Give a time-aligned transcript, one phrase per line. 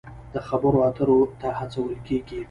[0.33, 2.39] د خبرو اترو ته هڅول کیږي.